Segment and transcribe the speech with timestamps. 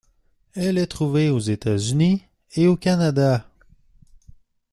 [0.55, 2.23] Elle est trouvée aux États-Unis
[2.55, 3.47] et au Canada.